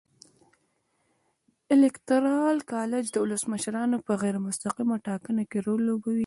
الېکترال 1.73 2.57
کالج 2.73 3.05
د 3.11 3.15
ولسمشرانو 3.23 3.97
په 4.05 4.13
غیر 4.21 4.35
مستقیمه 4.47 4.95
ټاکنه 5.07 5.43
کې 5.49 5.59
رول 5.67 5.81
لوبوي. 5.89 6.19